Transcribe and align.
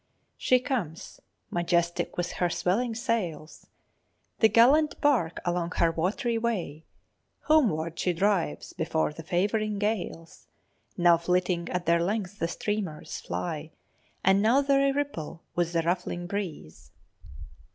She 0.35 0.59
comes, 0.59 1.19
majestic 1.51 2.17
with 2.17 2.31
her 2.37 2.49
swelling 2.49 2.95
sails, 2.95 3.67
The 4.39 4.49
gallant 4.49 4.99
bark 4.99 5.39
along 5.45 5.73
her 5.75 5.91
watery 5.91 6.39
way, 6.39 6.85
Homeward 7.41 7.99
she 7.99 8.11
drives 8.11 8.73
before 8.73 9.13
the 9.13 9.21
favouring 9.21 9.77
gales. 9.77 10.47
Now 10.97 11.17
flitting 11.17 11.69
at 11.69 11.85
their 11.85 12.01
length 12.01 12.39
the 12.39 12.47
streamers 12.47 13.19
fly, 13.19 13.69
_And 14.25 14.39
now 14.41 14.61
they 14.61 14.91
ripple 14.91 15.43
with 15.53 15.71
the 15.71 15.83
ruffling 15.83 16.25
breeze. 16.25 16.89